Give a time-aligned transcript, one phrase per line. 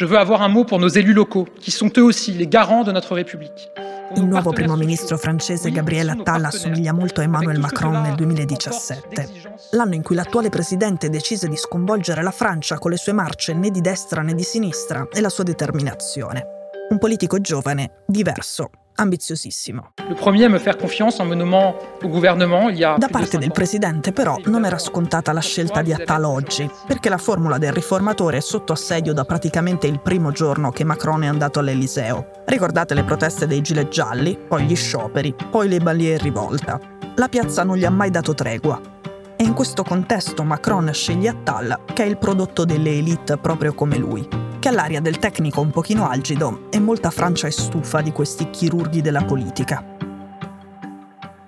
[0.00, 2.84] Je veux avoir un mot pour nos élus locaux, qui sont eux aussi les garants
[2.84, 3.70] de notre République.
[4.16, 9.28] Il nuovo primo ministro francese Gabriel Attal assomiglia molto a Emmanuel Macron nel 2017,
[9.72, 13.68] l'anno in cui l'attuale presidente decise di sconvolgere la Francia con le sue marce né
[13.68, 16.46] di destra né di sinistra e la sua determinazione.
[16.88, 19.92] Un politico giovane, diverso, ambiziosissimo.
[22.96, 27.18] Da parte del presidente però non era scontata la scelta di Attal oggi, perché la
[27.18, 31.58] formula del riformatore è sotto assedio da praticamente il primo giorno che Macron è andato
[31.58, 32.42] all'Eliseo.
[32.44, 36.80] Ricordate le proteste dei gilet gialli, poi gli scioperi, poi le balie in rivolta.
[37.16, 38.80] La piazza non gli ha mai dato tregua.
[39.36, 43.96] E in questo contesto Macron sceglie Attal, che è il prodotto delle elite proprio come
[43.96, 44.28] lui,
[44.60, 48.50] che ha l'aria del tecnico un pochino algido e molta Francia è stufa di questi
[48.50, 49.82] chirurghi della politica.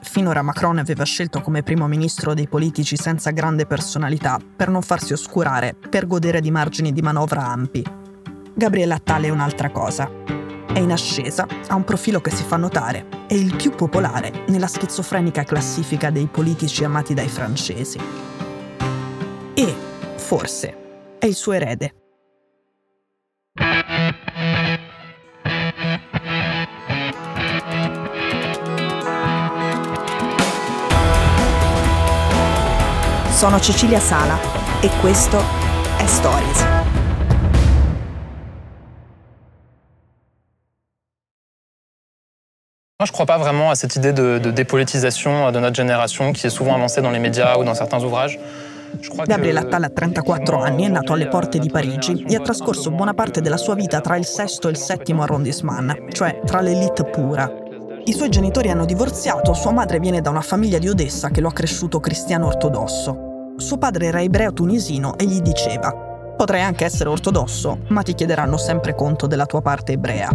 [0.01, 5.13] Finora Macron aveva scelto come primo ministro dei politici senza grande personalità per non farsi
[5.13, 7.85] oscurare, per godere di margini di manovra ampi.
[8.55, 10.11] Gabriele Attal è un'altra cosa.
[10.73, 14.67] È in ascesa, ha un profilo che si fa notare, è il più popolare nella
[14.67, 17.99] schizofrenica classifica dei politici amati dai francesi.
[19.53, 19.77] E,
[20.17, 22.02] forse, è il suo erede.
[33.43, 34.39] Sono Cecilia Sala
[34.81, 35.37] e questo
[35.97, 36.61] è Stories.
[43.01, 46.33] Moi, je ne crois pas vraiment à cette idée de, de, dépolitisation de notre génération
[46.33, 48.39] qui est souvent avancée dans les médias ou dans certains ouvrages.
[49.27, 53.13] Gabriele Attal ha 34 anni, è nato alle porte di Parigi e ha trascorso buona
[53.13, 57.51] parte della sua vita tra il sesto e il settimo arrondissement, cioè tra l'elite pura.
[58.05, 61.49] I suoi genitori hanno divorziato, sua madre viene da una famiglia di Odessa che lo
[61.49, 63.31] ha cresciuto cristiano ortodosso.
[63.63, 65.93] Suo padre era ebreo tunisino e gli diceva
[66.37, 70.29] Potrei anche essere ortodosso, ma ti chiederanno sempre conto della tua parte ebrea.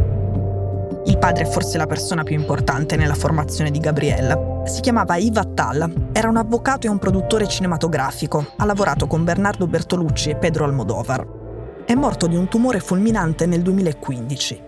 [1.06, 4.64] Il padre è forse la persona più importante nella formazione di Gabrielle.
[4.66, 9.68] Si chiamava Yves Attal, era un avvocato e un produttore cinematografico, ha lavorato con Bernardo
[9.68, 11.28] Bertolucci e Pedro Almodovar.
[11.86, 14.67] È morto di un tumore fulminante nel 2015.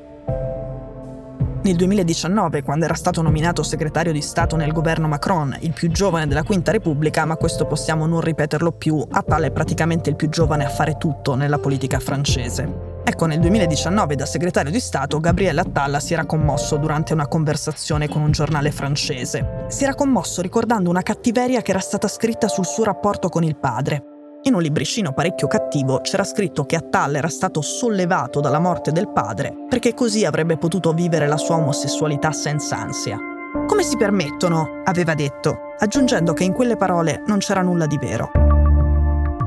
[1.62, 6.26] Nel 2019, quando era stato nominato segretario di Stato nel governo Macron, il più giovane
[6.26, 10.66] della Quinta Repubblica, ma questo possiamo non ripeterlo più, Attal è praticamente il più giovane
[10.66, 13.02] a fare tutto nella politica francese.
[13.04, 18.08] Ecco, nel 2019 da segretario di Stato Gabriele Attal si era commosso durante una conversazione
[18.08, 19.66] con un giornale francese.
[19.68, 23.58] Si era commosso ricordando una cattiveria che era stata scritta sul suo rapporto con il
[23.58, 28.92] padre, in un libricino parecchio cattivo c'era scritto che Attal era stato sollevato dalla morte
[28.92, 33.18] del padre perché così avrebbe potuto vivere la sua omosessualità senza ansia.
[33.66, 34.82] Come si permettono?
[34.86, 38.32] aveva detto, aggiungendo che in quelle parole non c'era nulla di vero.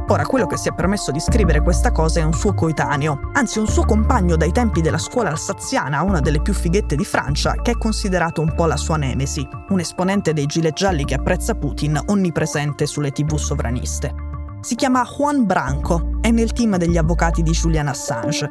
[0.09, 3.59] Ora, quello che si è permesso di scrivere questa cosa è un suo coetaneo, anzi
[3.59, 7.71] un suo compagno dai tempi della scuola alsaziana, una delle più fighette di Francia, che
[7.71, 11.99] è considerato un po' la sua nemesi, un esponente dei gilet gialli che apprezza Putin,
[12.07, 14.32] onnipresente sulle tv sovraniste.
[14.63, 18.49] Si chiama Juan Branco, è nel team degli avvocati di Julian Assange.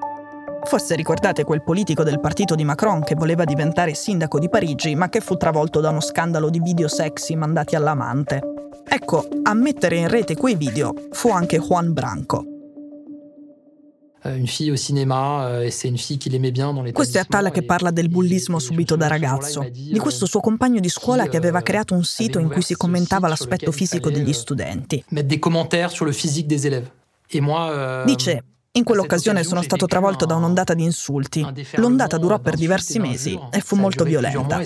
[0.65, 5.07] Forse ricordate quel politico del partito di Macron che voleva diventare sindaco di Parigi, ma
[5.07, 8.41] che fu travolto da uno scandalo di video sexy mandati all'amante.
[8.85, 12.50] Ecco, a mettere in rete quei video fu anche Juan Branco.
[14.23, 17.17] Euh, une fille au cinéma euh, et c'est une fille qu'il aimait bien dans Questo
[17.17, 21.27] è Attala che parla del bullismo subito da ragazzo, di questo suo compagno di scuola
[21.27, 25.03] che aveva creato un sito in cui si commentava l'aspetto fisico degli studenti.
[25.09, 26.87] Mettere dei sur le physique des élèves.
[27.33, 28.43] Euh, Dice
[28.73, 31.43] in quell'occasione sono stato travolto da un'ondata di insulti.
[31.75, 34.61] L'ondata durò per diversi mesi e fu molto violenta.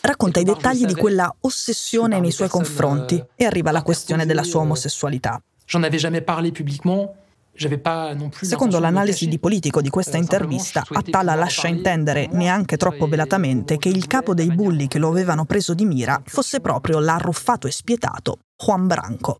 [0.00, 4.60] Racconta i dettagli di quella ossessione nei suoi confronti e arriva alla questione della sua
[4.60, 5.42] omosessualità.
[5.68, 7.14] J'en avais jamais parlé publiquement.
[8.40, 14.06] Secondo l'analisi di politico di questa intervista, Attala lascia intendere, neanche troppo velatamente, che il
[14.06, 18.86] capo dei bulli che lo avevano preso di mira fosse proprio l'arruffato e spietato Juan
[18.86, 19.38] Branco.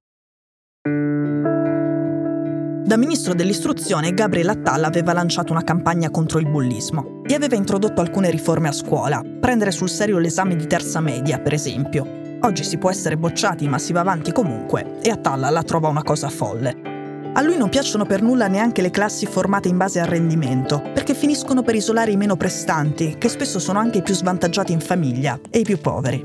[2.89, 8.01] Da ministro dell'istruzione, Gabriele Attala aveva lanciato una campagna contro il bullismo e aveva introdotto
[8.01, 12.79] alcune riforme a scuola, prendere sul serio l'esame di terza media, per esempio, Oggi si
[12.79, 16.87] può essere bocciati ma si va avanti comunque e Attalla la trova una cosa folle.
[17.35, 21.15] A lui non piacciono per nulla neanche le classi formate in base al rendimento, perché
[21.15, 25.39] finiscono per isolare i meno prestanti, che spesso sono anche i più svantaggiati in famiglia,
[25.51, 26.23] e i più poveri.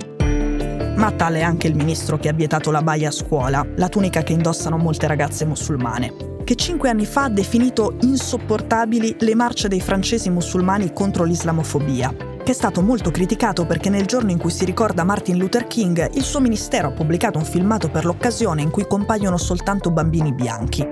[0.96, 4.24] Ma tale è anche il ministro che ha vietato la baia a scuola, la tunica
[4.24, 6.14] che indossano molte ragazze musulmane,
[6.44, 12.52] che cinque anni fa ha definito insopportabili le marce dei francesi musulmani contro l'islamofobia, che
[12.52, 16.24] è stato molto criticato perché nel giorno in cui si ricorda Martin Luther King, il
[16.24, 20.86] suo ministero ha pubblicato un filmato per l'occasione in cui compaiono soltanto bambini bianchi.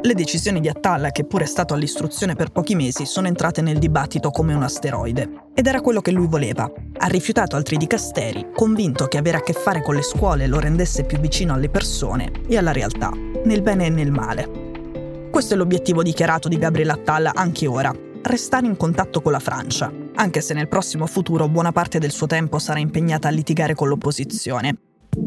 [0.00, 3.78] Le decisioni di Attalla, che pure è stato all'istruzione per pochi mesi, sono entrate nel
[3.78, 5.48] dibattito come un asteroide.
[5.54, 6.70] Ed era quello che lui voleva.
[6.98, 11.02] Ha rifiutato altri dicasteri, convinto che avere a che fare con le scuole lo rendesse
[11.02, 13.10] più vicino alle persone e alla realtà,
[13.44, 15.28] nel bene e nel male.
[15.30, 17.92] Questo è l'obiettivo dichiarato di Gabriele Attalla anche ora,
[18.22, 22.26] restare in contatto con la Francia, anche se nel prossimo futuro buona parte del suo
[22.26, 24.76] tempo sarà impegnata a litigare con l'opposizione,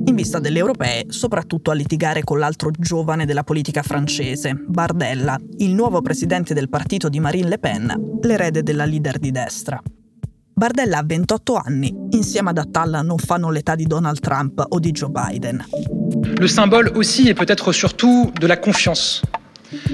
[0.06, 5.74] in vista delle europee, soprattutto a litigare con l'altro giovane della politica francese, Bardella, il
[5.74, 9.82] nuovo presidente del partito di Marine Le Pen, l'erede della leader di destra.
[10.54, 14.92] Bardella ha 28 anni, insieme ad Attalla non fanno l'età di Donald Trump o di
[14.92, 15.66] Joe Biden.
[16.38, 19.22] Le symbole aussi et peut-être surtout de confiance,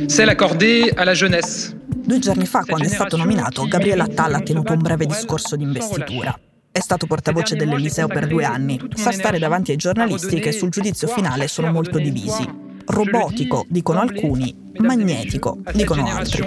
[0.07, 1.76] celle accordée à la jeunesse.
[2.07, 5.63] Due giorni fa, quando è stato nominato, Gabriele Attalla ha tenuto un breve discorso di
[5.63, 6.39] investitura.
[6.71, 8.79] È stato portavoce dell'Eliseo per due anni.
[8.95, 12.49] Sa stare davanti ai giornalisti che sul giudizio finale sono molto divisi.
[12.85, 16.45] Robotico, dicono alcuni, magnetico, dicono altri.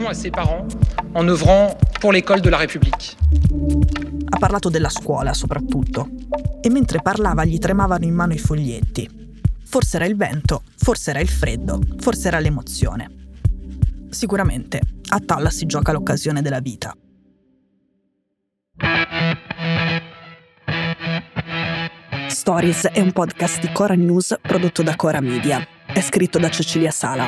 [1.12, 3.16] En œuvrant pour l'école de la République.
[4.30, 6.08] Ha parlato della scuola soprattutto.
[6.62, 9.36] E mentre parlava gli tremavano in mano i foglietti.
[9.62, 13.10] Forse era il vento, forse era il freddo, forse era l'emozione.
[14.08, 14.80] Sicuramente
[15.12, 16.94] a Talla si gioca l'occasione della vita.
[22.28, 25.66] Stories è un podcast di Cora News prodotto da Cora Media.
[25.86, 27.26] È scritto da Cecilia Sala.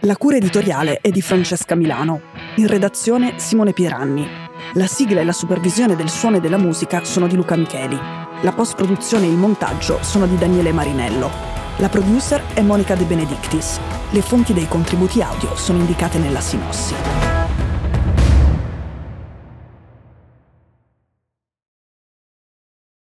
[0.00, 2.20] La cura editoriale è di Francesca Milano.
[2.56, 4.26] In redazione Simone Pieranni.
[4.74, 7.98] La sigla e la supervisione del suono e della musica sono di Luca Micheli.
[8.42, 11.49] La post-produzione e il montaggio sono di Daniele Marinello.
[11.80, 13.80] La producer è Monica De Benedictis.
[14.10, 17.39] Le fonti dei contributi audio sono indicate nella sinossi.